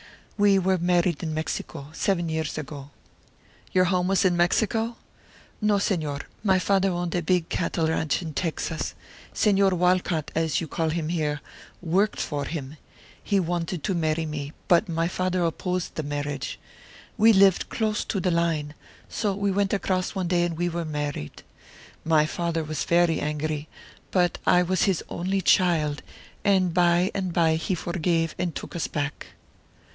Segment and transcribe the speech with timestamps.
[0.35, 2.89] "We were married in Mexico, seven years ago."
[3.71, 4.95] "Your home was in Mexico?"
[5.61, 8.95] "No, Señor, my father owned a big cattle ranch in Texas.
[9.35, 11.39] Señor Walcott, as you call him here,
[11.83, 12.77] worked for him.
[13.23, 16.57] He wanted to marry me, but my father opposed the marriage.
[17.15, 18.73] We lived close to the line,
[19.07, 21.43] so we went across one day and were married.
[22.03, 23.67] My father was very angry,
[24.09, 26.01] but I was his only child,
[26.43, 29.27] and by and by he forgave and took us back."